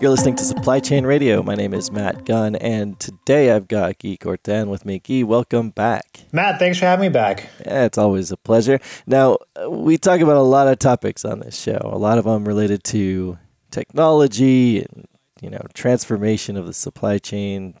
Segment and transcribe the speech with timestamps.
[0.00, 1.42] You're listening to Supply Chain Radio.
[1.42, 5.00] My name is Matt Gunn, and today I've got Guy Courtin with me.
[5.00, 6.20] Guy, welcome back.
[6.30, 7.48] Matt, thanks for having me back.
[7.66, 8.78] Yeah, it's always a pleasure.
[9.08, 9.38] Now,
[9.68, 12.84] we talk about a lot of topics on this show, a lot of them related
[12.84, 13.38] to
[13.72, 15.08] technology and,
[15.40, 17.74] you know, transformation of the supply chain,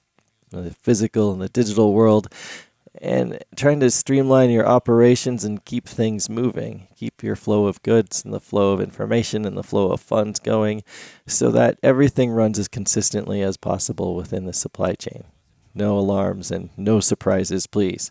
[0.50, 2.34] the physical and the digital world
[3.00, 8.24] and trying to streamline your operations and keep things moving, keep your flow of goods
[8.24, 10.82] and the flow of information and the flow of funds going
[11.26, 15.24] so that everything runs as consistently as possible within the supply chain.
[15.74, 18.10] No alarms and no surprises, please.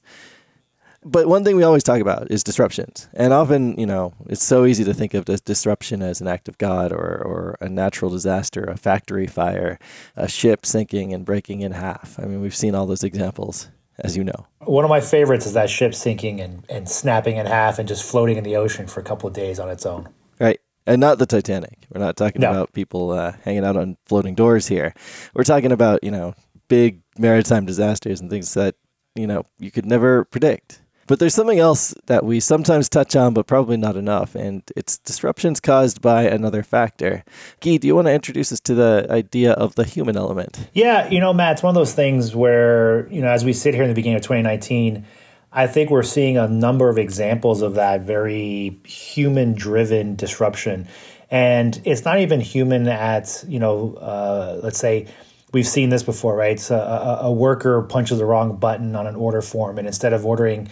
[1.04, 3.08] But one thing we always talk about is disruptions.
[3.14, 6.58] And often, you know, it's so easy to think of disruption as an act of
[6.58, 9.80] God or, or a natural disaster, a factory fire,
[10.16, 12.20] a ship sinking and breaking in half.
[12.20, 13.70] I mean, we've seen all those examples
[14.00, 14.46] as you know.
[14.62, 18.04] One of my favorites is that ship sinking and, and snapping in half and just
[18.04, 20.10] floating in the ocean for a couple of days on its own.
[20.40, 20.60] Right.
[20.86, 21.86] And not the Titanic.
[21.94, 22.52] We're not talking no.
[22.52, 24.94] about people uh, hanging out on floating doors here.
[25.34, 26.34] We're talking about, you know,
[26.68, 28.76] big maritime disasters and things that,
[29.16, 30.82] you know, you could never predict.
[31.08, 34.98] But there's something else that we sometimes touch on, but probably not enough, and it's
[34.98, 37.24] disruptions caused by another factor.
[37.62, 40.70] Guy, do you want to introduce us to the idea of the human element?
[40.74, 43.74] Yeah, you know, Matt, it's one of those things where, you know, as we sit
[43.74, 45.06] here in the beginning of 2019,
[45.54, 50.88] I think we're seeing a number of examples of that very human driven disruption.
[51.32, 55.08] And it's not even human at, you know, uh, let's say,
[55.54, 56.60] we've seen this before, right?
[56.60, 60.26] So a, a, worker punches the wrong button on an order form, and instead of
[60.26, 60.68] ordering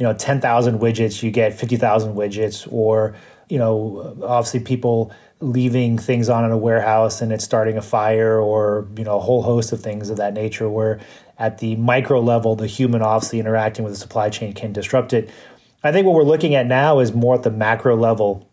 [0.00, 3.14] you know 10,000 widgets, you get 50,000 widgets, or
[3.50, 8.40] you know obviously people leaving things on in a warehouse and it's starting a fire,
[8.40, 10.70] or you know a whole host of things of that nature.
[10.70, 11.00] Where
[11.38, 15.28] at the micro level, the human obviously interacting with the supply chain can disrupt it.
[15.84, 18.50] I think what we're looking at now is more at the macro level.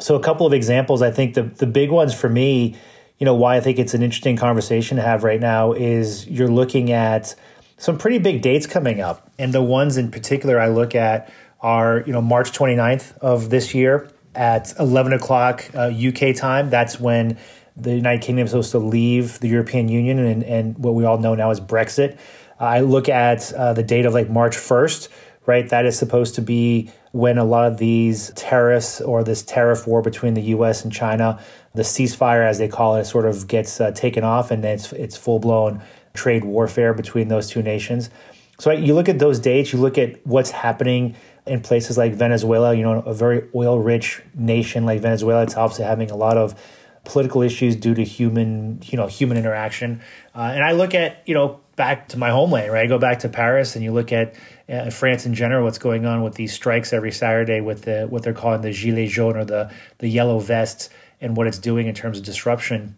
[0.00, 1.02] So a couple of examples.
[1.02, 2.74] I think the the big ones for me,
[3.18, 6.48] you know, why I think it's an interesting conversation to have right now is you're
[6.48, 7.34] looking at
[7.78, 9.30] some pretty big dates coming up.
[9.38, 13.74] And the ones in particular I look at are, you know, March 29th of this
[13.74, 16.70] year at 11 o'clock uh, UK time.
[16.70, 17.38] That's when
[17.76, 21.18] the United Kingdom is supposed to leave the European Union and, and what we all
[21.18, 22.18] know now is Brexit.
[22.58, 25.08] I look at uh, the date of like March 1st,
[25.44, 25.68] right?
[25.68, 30.00] That is supposed to be when a lot of these tariffs or this tariff war
[30.00, 31.42] between the US and China,
[31.74, 35.16] the ceasefire, as they call it, sort of gets uh, taken off and it's, it's
[35.16, 35.82] full blown
[36.16, 38.10] trade warfare between those two nations.
[38.58, 41.14] So you look at those dates, you look at what's happening
[41.46, 45.42] in places like Venezuela, you know, a very oil rich nation like Venezuela.
[45.42, 46.60] It's obviously having a lot of
[47.04, 50.00] political issues due to human, you know, human interaction.
[50.34, 52.84] Uh, and I look at, you know, back to my homeland, right?
[52.84, 54.34] I go back to Paris and you look at
[54.68, 58.22] uh, France in general, what's going on with these strikes every Saturday with the, what
[58.22, 60.90] they're calling the gilets jaunes or the, the yellow vests
[61.20, 62.96] and what it's doing in terms of disruption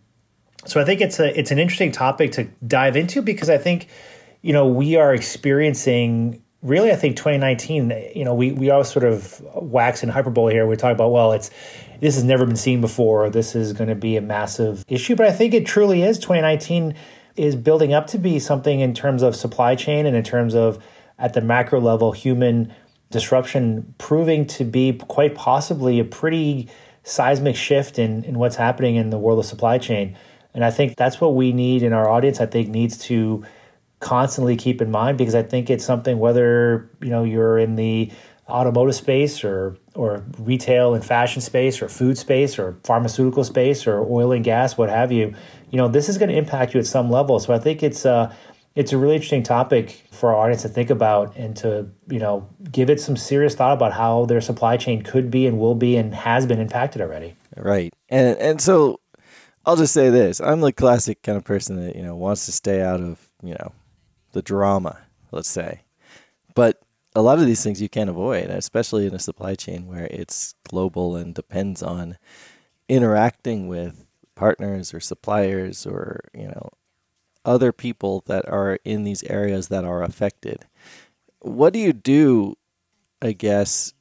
[0.64, 3.88] so I think it's a it's an interesting topic to dive into because I think
[4.42, 9.04] you know we are experiencing really I think 2019 you know we we all sort
[9.04, 10.66] of wax and hyperbole here.
[10.66, 11.50] We talk about well it's
[12.00, 13.28] this has never been seen before.
[13.30, 15.16] This is going to be a massive issue.
[15.16, 16.18] But I think it truly is.
[16.18, 16.94] 2019
[17.34, 20.82] is building up to be something in terms of supply chain and in terms of
[21.18, 22.72] at the macro level human
[23.10, 26.68] disruption proving to be quite possibly a pretty
[27.02, 30.16] seismic shift in in what's happening in the world of supply chain
[30.54, 33.44] and I think that's what we need in our audience, I think needs to
[34.00, 38.10] constantly keep in mind because I think it's something whether, you know, you're in the
[38.48, 44.00] automotive space or or retail and fashion space or food space or pharmaceutical space or
[44.00, 45.34] oil and gas, what have you,
[45.70, 47.38] you know, this is going to impact you at some level.
[47.40, 48.32] So I think it's uh
[48.74, 52.48] it's a really interesting topic for our audience to think about and to you know
[52.70, 55.96] give it some serious thought about how their supply chain could be and will be
[55.96, 59.00] and has been impacted already right and and so
[59.68, 62.52] I'll just say this: I'm the classic kind of person that you know wants to
[62.52, 63.72] stay out of you know
[64.32, 64.98] the drama,
[65.30, 65.82] let's say.
[66.54, 66.80] But
[67.14, 70.54] a lot of these things you can't avoid, especially in a supply chain where it's
[70.66, 72.16] global and depends on
[72.88, 76.70] interacting with partners or suppliers or you know
[77.44, 80.64] other people that are in these areas that are affected.
[81.40, 82.56] What do you do,
[83.20, 83.92] I guess,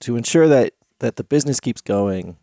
[0.00, 2.38] to ensure that that the business keeps going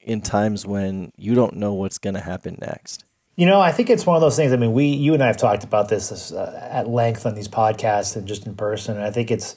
[0.00, 3.04] in times when you don't know what's going to happen next?
[3.36, 4.52] You know, I think it's one of those things.
[4.52, 7.48] I mean, we, you and I have talked about this uh, at length on these
[7.48, 8.96] podcasts and just in person.
[8.96, 9.56] And I think it's,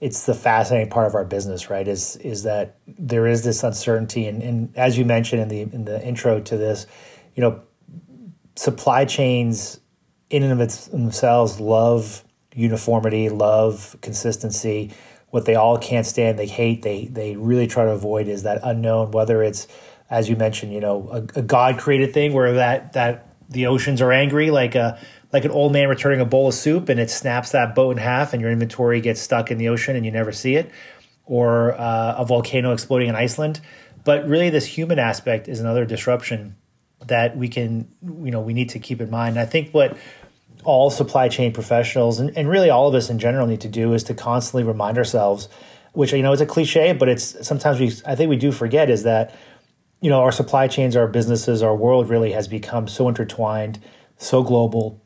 [0.00, 1.86] it's the fascinating part of our business, right?
[1.86, 5.84] Is is that there is this uncertainty, and, and as you mentioned in the in
[5.86, 6.86] the intro to this,
[7.34, 7.62] you know,
[8.54, 9.80] supply chains
[10.30, 12.24] in and of themselves love
[12.54, 14.92] uniformity, love consistency.
[15.34, 18.60] What they all can't stand, they hate, they they really try to avoid is that
[18.62, 19.66] unknown, whether it's
[20.08, 24.00] as you mentioned, you know, a, a God created thing where that that the oceans
[24.00, 24.96] are angry, like a
[25.32, 27.96] like an old man returning a bowl of soup, and it snaps that boat in
[27.96, 30.70] half, and your inventory gets stuck in the ocean, and you never see it,
[31.26, 33.60] or uh, a volcano exploding in Iceland.
[34.04, 36.54] But really, this human aspect is another disruption
[37.08, 39.36] that we can, you know, we need to keep in mind.
[39.36, 39.96] And I think what
[40.64, 43.92] all supply chain professionals and, and really all of us in general need to do
[43.92, 45.48] is to constantly remind ourselves,
[45.92, 48.90] which you know is a cliche, but it's sometimes we I think we do forget
[48.90, 49.34] is that
[50.00, 53.80] you know our supply chains, our businesses, our world really has become so intertwined,
[54.16, 55.00] so global,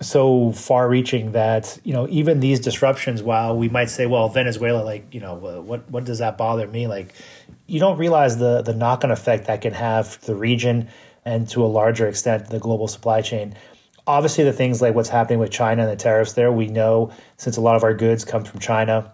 [0.00, 3.22] so far-reaching that you know even these disruptions.
[3.22, 6.86] While we might say, well, Venezuela, like you know, what what does that bother me?
[6.86, 7.14] Like
[7.66, 10.88] you don't realize the the knock-on effect that can have the region
[11.24, 13.54] and to a larger extent the global supply chain
[14.08, 17.58] obviously the things like what's happening with China and the tariffs there, we know since
[17.58, 19.12] a lot of our goods come from China,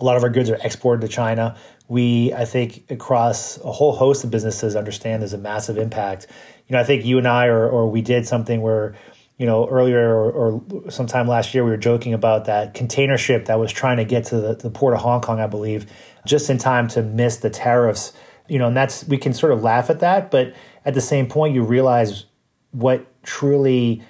[0.00, 1.56] a lot of our goods are exported to China.
[1.86, 6.26] We, I think, across a whole host of businesses, understand there's a massive impact.
[6.66, 8.96] You know, I think you and I, or, or we did something where,
[9.38, 13.44] you know, earlier or, or sometime last year, we were joking about that container ship
[13.44, 15.86] that was trying to get to the, the port of Hong Kong, I believe,
[16.26, 18.12] just in time to miss the tariffs.
[18.48, 20.52] You know, and that's we can sort of laugh at that, but
[20.84, 22.24] at the same point, you realize
[22.72, 24.02] what truly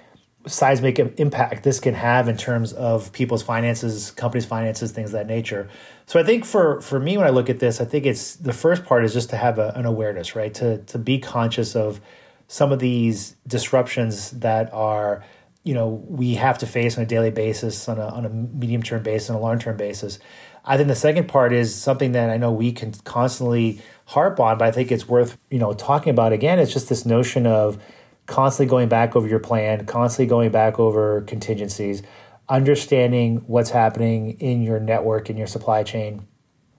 [0.47, 5.27] seismic impact this can have in terms of people's finances, companies' finances, things of that
[5.27, 5.69] nature.
[6.07, 8.53] So I think for for me, when I look at this, I think it's the
[8.53, 10.53] first part is just to have a, an awareness, right?
[10.55, 12.01] To to be conscious of
[12.49, 15.25] some of these disruptions that are,
[15.65, 18.83] you know, we have to face on a daily basis, on a on a medium
[18.83, 20.19] term basis, on a long term basis.
[20.65, 24.59] I think the second part is something that I know we can constantly harp on,
[24.59, 26.59] but I think it's worth you know talking about again.
[26.59, 27.79] It's just this notion of
[28.27, 32.03] constantly going back over your plan, constantly going back over contingencies,
[32.49, 36.27] understanding what's happening in your network in your supply chain.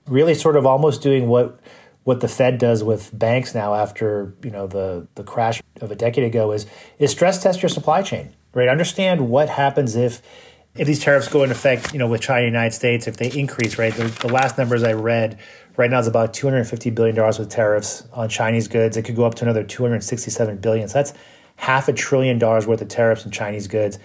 [0.07, 1.59] Really sort of almost doing what
[2.03, 5.95] what the Fed does with banks now after, you know, the the crash of a
[5.95, 6.65] decade ago is
[6.99, 8.33] is stress test your supply chain.
[8.53, 8.67] Right?
[8.67, 10.21] Understand what happens if
[10.75, 13.17] if these tariffs go into effect, you know, with China and the United States, if
[13.17, 13.93] they increase, right?
[13.93, 15.37] The, the last numbers I read
[15.77, 18.97] right now is about $250 billion with tariffs on Chinese goods.
[18.97, 20.87] It could go up to another 267 billion.
[20.87, 21.13] So that's
[21.57, 23.99] half a trillion dollars worth of tariffs on Chinese goods.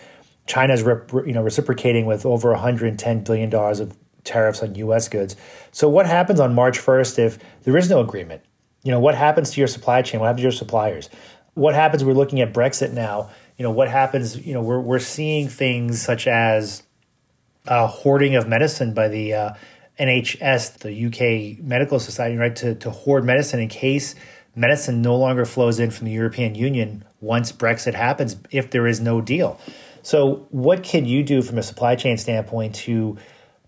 [0.47, 5.09] China's rep, you know reciprocating with over 110 billion dollars of tariffs on U.S.
[5.09, 5.37] goods.
[5.73, 8.43] So what happens on March 1st if there is no agreement?
[8.83, 10.21] You know what happens to your supply chain?
[10.21, 11.11] What happens to your suppliers?
[11.55, 12.05] What happens?
[12.05, 13.31] We're looking at Brexit now.
[13.59, 14.37] You know what happens?
[14.47, 16.85] You know we're we're seeing things such as
[17.67, 19.51] uh, hoarding of medicine by the uh,
[19.99, 24.15] NHS, the UK Medical Society, right to to hoard medicine in case
[24.55, 29.01] medicine no longer flows in from the European Union once Brexit happens if there is
[29.01, 29.61] no deal.
[30.03, 33.19] So, what can you do from a supply chain standpoint to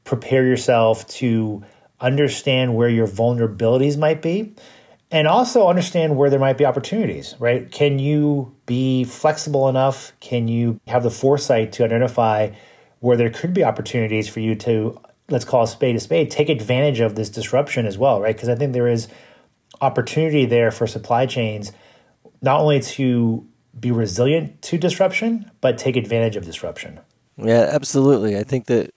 [0.05, 1.65] prepare yourself to
[2.01, 4.55] understand where your vulnerabilities might be
[5.11, 7.71] and also understand where there might be opportunities, right?
[7.71, 10.13] Can you be flexible enough?
[10.21, 12.51] Can you have the foresight to identify
[13.01, 14.99] where there could be opportunities for you to,
[15.29, 18.37] let's call a spade a spade, take advantage of this disruption as well, right?
[18.37, 19.09] Because I think there is
[19.81, 21.73] opportunity there for supply chains
[22.43, 23.47] not only to
[23.79, 27.01] be resilient to disruption, but take advantage of disruption.
[27.37, 28.37] Yeah, absolutely.
[28.37, 28.91] I think that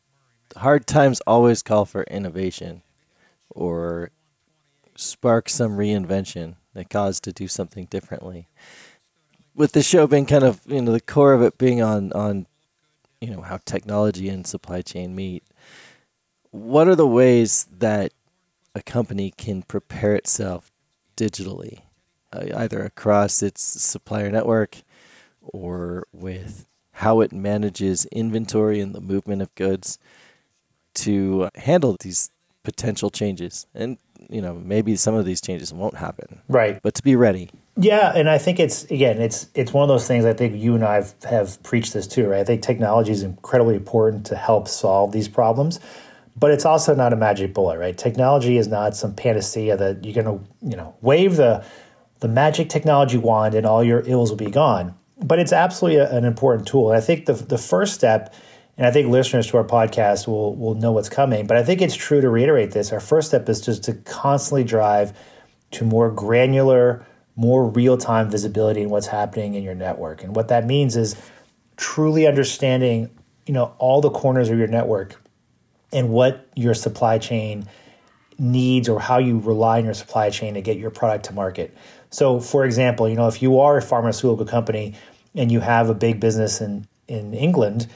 [0.58, 2.84] hard times always call for innovation
[3.50, 4.12] or
[4.96, 8.48] spark some reinvention that cause to do something differently.
[9.56, 12.48] With the show being kind of, you know, the core of it being on, on
[13.22, 15.44] you know, how technology and supply chain meet,
[16.52, 18.14] what are the ways that
[18.76, 20.72] a company can prepare itself
[21.16, 21.82] digitally
[22.32, 24.82] uh, either across its supplier network
[25.42, 29.98] or with how it manages inventory and the movement of goods
[30.94, 32.30] to handle these
[32.64, 33.68] potential changes.
[33.74, 33.98] And
[34.30, 36.42] you know, maybe some of these changes won't happen.
[36.48, 36.82] Right.
[36.82, 37.50] But to be ready.
[37.76, 40.26] Yeah, and I think it's again, it's it's one of those things.
[40.26, 42.40] I think you and I have, have preached this too, right?
[42.40, 45.80] I think technology is incredibly important to help solve these problems,
[46.38, 47.98] but it's also not a magic bullet, right?
[47.98, 51.66] Technology is not some panacea that you're going to you know wave the
[52.20, 54.96] the magic technology wand and all your ills will be gone.
[55.18, 56.90] But it's absolutely a, an important tool.
[56.90, 58.34] And I think the, the first step,
[58.78, 61.82] and I think listeners to our podcast will, will know what's coming, but I think
[61.82, 62.92] it's true to reiterate this.
[62.92, 65.14] Our first step is just to constantly drive
[65.72, 70.24] to more granular, more real time visibility in what's happening in your network.
[70.24, 71.16] And what that means is
[71.78, 73.10] truly understanding,
[73.46, 75.22] you know, all the corners of your network
[75.92, 77.68] and what your supply chain
[78.40, 81.76] needs or how you rely on your supply chain to get your product to market.
[82.10, 84.96] So, for example, you know, if you are a pharmaceutical company
[85.36, 87.88] and you have a big business in in England,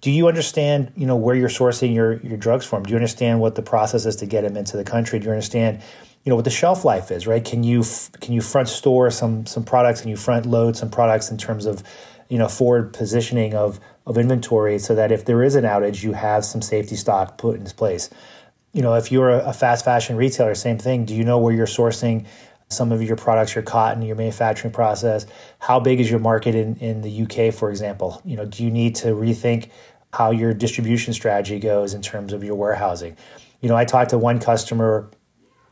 [0.00, 2.82] do you understand, you know, where you're sourcing your your drugs from?
[2.82, 5.18] Do you understand what the process is to get them into the country?
[5.18, 5.82] Do you understand
[6.24, 7.44] you know what the shelf life is, right?
[7.44, 7.84] Can you
[8.20, 11.66] can you front store some some products and you front load some products in terms
[11.66, 11.82] of
[12.28, 16.12] you know forward positioning of of inventory so that if there is an outage, you
[16.12, 18.10] have some safety stock put in place.
[18.72, 21.04] You know, if you're a, a fast fashion retailer, same thing.
[21.04, 22.26] Do you know where you're sourcing
[22.74, 25.26] some of your products, your cotton, your manufacturing process?
[25.58, 28.20] How big is your market in, in the UK, for example?
[28.24, 29.70] You know, do you need to rethink
[30.12, 33.16] how your distribution strategy goes in terms of your warehousing?
[33.60, 35.10] You know, I talked to one customer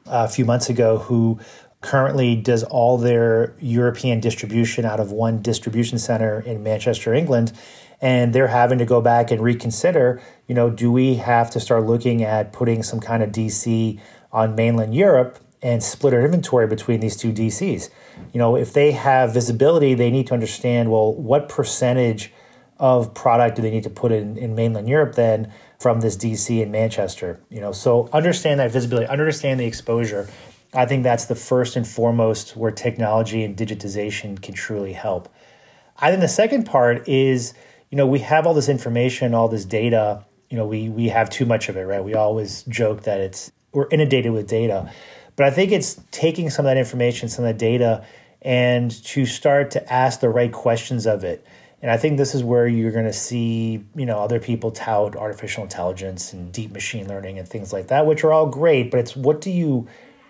[0.06, 1.38] uh, a few months ago who
[1.82, 7.52] currently does all their European distribution out of one distribution center in Manchester, England.
[8.00, 11.84] And they're having to go back and reconsider, you know, do we have to start
[11.84, 14.00] looking at putting some kind of DC
[14.32, 17.88] on mainland Europe and split our inventory between these two DCs?
[18.32, 22.32] You know, if they have visibility, they need to understand, well, what percentage
[22.78, 26.60] of product do they need to put in, in mainland Europe then from this DC
[26.60, 27.40] in Manchester?
[27.48, 30.28] You know, so understand that visibility, understand the exposure,
[30.74, 35.28] I think that's the first and foremost where technology and digitization can truly help.
[35.98, 37.52] I think the second part is,
[37.90, 40.24] you know, we have all this information, all this data.
[40.48, 42.02] You know, we we have too much of it, right?
[42.02, 44.90] We always joke that it's we're inundated with data,
[45.42, 48.06] but I think it's taking some of that information, some of that data,
[48.42, 51.44] and to start to ask the right questions of it.
[51.80, 55.16] And I think this is where you're going to see, you know, other people tout
[55.16, 58.92] artificial intelligence and deep machine learning and things like that, which are all great.
[58.92, 59.88] But it's what do you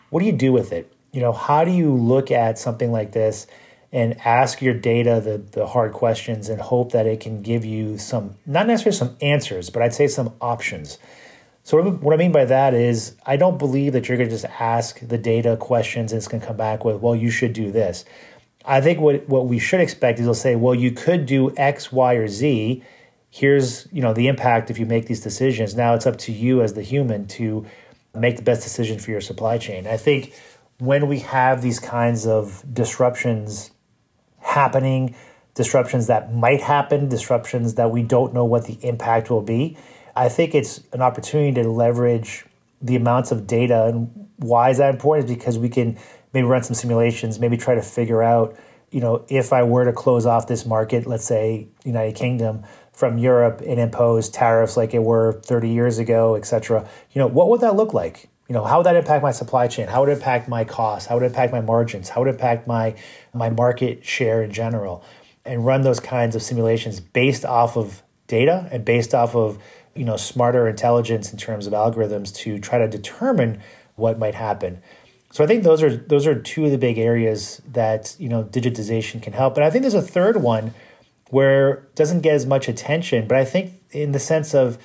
[0.08, 0.90] what do you do with it?
[1.12, 3.46] You know, how do you look at something like this
[3.92, 7.98] and ask your data the, the hard questions and hope that it can give you
[7.98, 10.96] some, not necessarily some answers, but I'd say some options.
[11.64, 14.46] So, what I mean by that is, I don't believe that you're going to just
[14.60, 17.70] ask the data questions and it's going to come back with, well, you should do
[17.70, 18.04] this.
[18.64, 21.92] I think what, what we should expect is they'll say, well, you could do X,
[21.92, 22.82] Y, or Z.
[23.30, 25.74] Here's you know the impact if you make these decisions.
[25.74, 27.64] Now it's up to you as the human to
[28.14, 29.86] make the best decision for your supply chain.
[29.86, 30.34] I think
[30.78, 33.70] when we have these kinds of disruptions
[34.40, 35.14] happening,
[35.54, 39.78] disruptions that might happen, disruptions that we don't know what the impact will be,
[40.14, 42.44] I think it's an opportunity to leverage
[42.80, 43.86] the amounts of data.
[43.86, 45.30] And why is that important?
[45.30, 45.98] Is because we can
[46.32, 48.56] maybe run some simulations, maybe try to figure out,
[48.90, 53.16] you know, if I were to close off this market, let's say United Kingdom, from
[53.16, 57.48] Europe and impose tariffs like it were 30 years ago, et cetera, you know, what
[57.48, 58.28] would that look like?
[58.48, 59.88] You know, how would that impact my supply chain?
[59.88, 61.08] How would it impact my costs?
[61.08, 62.10] How would it impact my margins?
[62.10, 62.94] How would it impact my
[63.32, 65.02] my market share in general?
[65.44, 69.58] And run those kinds of simulations based off of data and based off of
[69.94, 73.60] you know smarter intelligence in terms of algorithms to try to determine
[73.96, 74.82] what might happen.
[75.30, 78.44] So I think those are those are two of the big areas that you know
[78.44, 79.54] digitization can help.
[79.54, 80.74] But I think there's a third one
[81.30, 84.78] where doesn't get as much attention, but I think in the sense of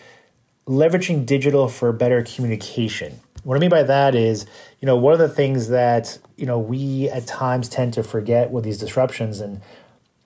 [0.65, 3.19] leveraging digital for better communication.
[3.43, 4.45] What I mean by that is,
[4.81, 8.51] you know, one of the things that, you know, we at times tend to forget
[8.51, 9.61] with these disruptions and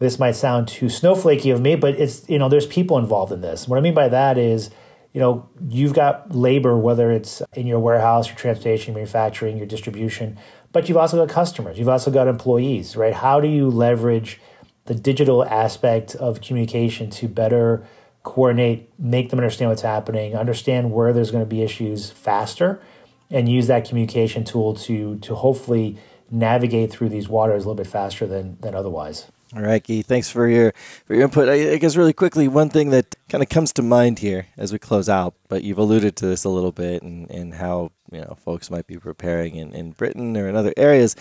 [0.01, 3.41] this might sound too snowflakey of me, but it's, you know, there's people involved in
[3.41, 3.67] this.
[3.67, 4.72] What I mean by that is,
[5.13, 10.39] you know, you've got labor, whether it's in your warehouse, your transportation, manufacturing, your distribution,
[10.72, 13.13] but you've also got customers, you've also got employees, right?
[13.13, 14.41] How do you leverage
[14.86, 17.86] the digital aspect of communication to better
[18.24, 22.81] coordinate, make them understand what's happening, understand where there's going to be issues faster,
[23.29, 25.98] and use that communication tool to to hopefully
[26.31, 29.27] navigate through these waters a little bit faster than than otherwise.
[29.55, 30.01] All right, Guy.
[30.01, 30.74] Thanks for your
[31.05, 31.50] for your input.
[31.50, 34.72] I, I guess really quickly, one thing that kind of comes to mind here as
[34.72, 38.22] we close out, but you've alluded to this a little bit, and, and how you
[38.22, 41.17] know folks might be preparing in, in Britain or in other areas,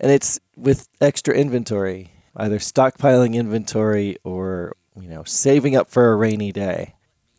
[0.00, 6.16] and it's with extra inventory either stockpiling inventory or you know saving up for a
[6.16, 6.94] rainy day.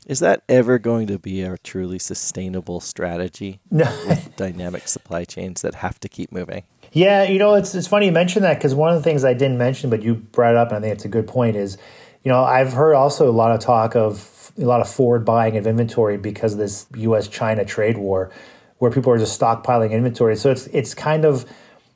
[0.06, 3.86] Is that ever going to be a truly sustainable strategy no.
[4.06, 6.64] with dynamic supply chains that have to keep moving?
[6.94, 9.34] Yeah, you know, it's it's funny you mentioned that because one of the things I
[9.34, 11.56] didn't mention, but you brought up, and I think it's a good point.
[11.56, 11.78] Is
[12.24, 15.58] you know I've heard also a lot of talk of a lot of forward buying
[15.58, 17.28] of inventory because of this U.S.
[17.28, 18.32] China trade war,
[18.78, 20.36] where people are just stockpiling inventory.
[20.36, 21.46] So it's it's kind of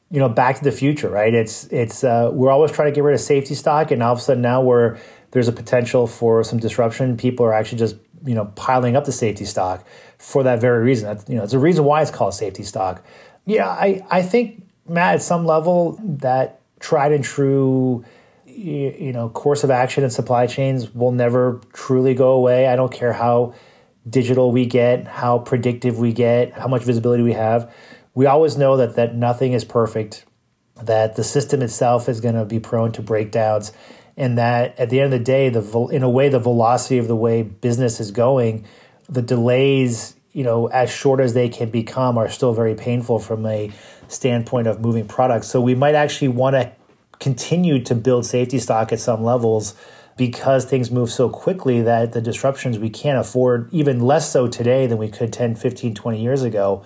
[0.10, 1.34] you know, Back to the Future, right?
[1.34, 4.20] It's it's uh, we're always trying to get rid of safety stock, and all of
[4.20, 4.98] a sudden now we're
[5.32, 7.18] there's a potential for some disruption.
[7.18, 9.86] People are actually just you know piling up the safety stock
[10.18, 11.08] for that very reason.
[11.08, 13.04] That's, you know, it's a reason why it's called safety stock.
[13.46, 18.06] Yeah, I I think Matt at some level that tried and true
[18.46, 22.68] you know course of action in supply chains will never truly go away.
[22.68, 23.54] I don't care how
[24.10, 27.72] digital we get, how predictive we get, how much visibility we have
[28.18, 30.26] we always know that that nothing is perfect,
[30.82, 33.72] that the system itself is going to be prone to breakdowns,
[34.18, 37.08] and that at the end of the day, the in a way, the velocity of
[37.08, 38.66] the way business is going,
[39.08, 43.44] the delays you know, as short as they can become, are still very painful from
[43.48, 43.72] a
[44.08, 45.48] standpoint of moving products.
[45.48, 46.72] So we might actually want to
[47.18, 49.74] continue to build safety stock at some levels
[50.16, 54.86] because things move so quickly that the disruptions we can't afford, even less so today
[54.86, 56.86] than we could 10, 15, 20 years ago,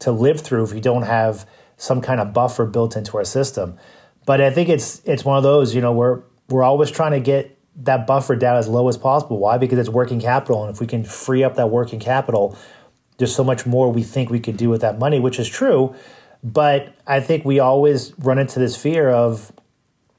[0.00, 3.78] to live through if we don't have some kind of buffer built into our system.
[4.26, 7.20] But I think it's it's one of those, you know, we're we're always trying to
[7.20, 9.38] get that buffer down as low as possible.
[9.38, 9.58] Why?
[9.58, 10.64] Because it's working capital.
[10.64, 12.56] And if we can free up that working capital,
[13.18, 15.94] there's so much more we think we could do with that money, which is true.
[16.42, 19.52] But I think we always run into this fear of,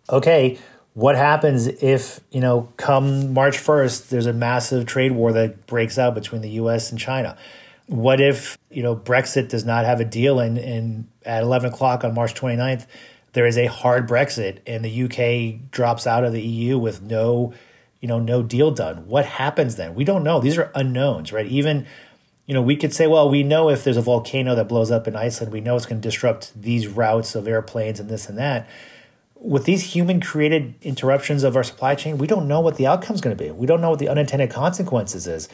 [0.10, 0.60] okay,
[0.94, 5.98] what happens if, you know, come March 1st, there's a massive trade war that breaks
[5.98, 7.38] out between the US and China?
[7.86, 12.04] What if, you know, Brexit does not have a deal and, and at 11 o'clock
[12.04, 12.88] on March 29th,
[13.38, 17.54] there is a hard Brexit and the UK drops out of the EU with no,
[18.02, 19.06] you know, no deal done.
[19.06, 19.94] What happens then?
[19.94, 20.40] We don't know.
[20.40, 21.46] These are unknowns, right?
[21.46, 21.86] Even,
[22.48, 25.08] you know, we could say, well, we know if there's a volcano that blows up
[25.08, 28.40] in Iceland, we know it's going to disrupt these routes of airplanes and this and
[28.40, 28.68] that.
[29.36, 33.14] With these human created interruptions of our supply chain, we don't know what the outcome
[33.14, 33.52] is going to be.
[33.52, 35.48] We don't know what the unintended consequences is.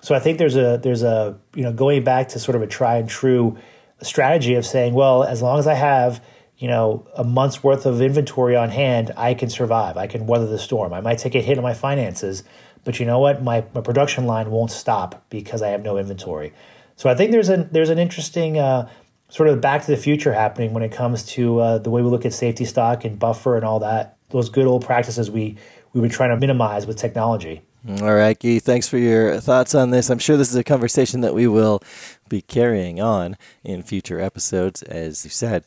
[0.00, 2.66] So I think there's a there's a you know going back to sort of a
[2.66, 3.58] try and true
[4.00, 6.22] strategy of saying, well, as long as I have
[6.58, 9.96] you know, a month's worth of inventory on hand, I can survive.
[9.96, 10.92] I can weather the storm.
[10.92, 12.44] I might take a hit on my finances,
[12.84, 13.42] but you know what?
[13.42, 16.52] My, my production line won't stop because I have no inventory.
[16.96, 18.88] So I think there's an there's an interesting uh,
[19.28, 22.08] sort of back to the future happening when it comes to uh, the way we
[22.08, 24.16] look at safety stock and buffer and all that.
[24.30, 25.56] Those good old practices we
[25.92, 27.62] we were trying to minimize with technology.
[28.00, 30.10] All right, Guy, thanks for your thoughts on this.
[30.10, 31.82] I'm sure this is a conversation that we will
[32.28, 34.82] be carrying on in future episodes.
[34.82, 35.64] As you said,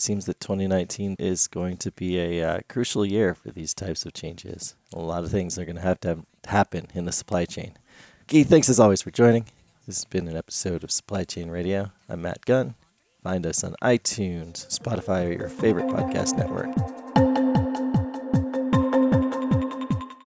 [0.00, 4.06] it seems that 2019 is going to be a uh, crucial year for these types
[4.06, 4.74] of changes.
[4.94, 7.76] A lot of things are going to have to happen in the supply chain.
[8.26, 9.44] Guy, thanks as always for joining.
[9.86, 11.90] This has been an episode of Supply Chain Radio.
[12.08, 12.76] I'm Matt Gunn.
[13.22, 17.29] Find us on iTunes, Spotify, or your favorite podcast network.